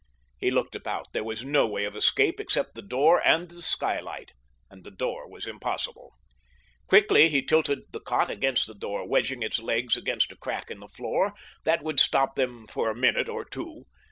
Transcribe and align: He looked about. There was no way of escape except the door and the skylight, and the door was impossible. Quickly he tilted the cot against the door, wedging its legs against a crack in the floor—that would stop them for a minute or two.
He 0.39 0.49
looked 0.49 0.73
about. 0.73 1.13
There 1.13 1.23
was 1.23 1.45
no 1.45 1.67
way 1.67 1.85
of 1.85 1.95
escape 1.95 2.39
except 2.39 2.73
the 2.73 2.81
door 2.81 3.21
and 3.23 3.51
the 3.51 3.61
skylight, 3.61 4.31
and 4.67 4.83
the 4.83 4.89
door 4.89 5.29
was 5.29 5.45
impossible. 5.45 6.13
Quickly 6.87 7.29
he 7.29 7.43
tilted 7.45 7.81
the 7.91 7.99
cot 7.99 8.27
against 8.31 8.65
the 8.65 8.73
door, 8.73 9.07
wedging 9.07 9.43
its 9.43 9.59
legs 9.59 9.95
against 9.95 10.31
a 10.31 10.35
crack 10.37 10.71
in 10.71 10.79
the 10.79 10.87
floor—that 10.87 11.83
would 11.83 11.99
stop 11.99 12.33
them 12.33 12.65
for 12.65 12.89
a 12.89 12.95
minute 12.95 13.29
or 13.29 13.45
two. 13.45 13.83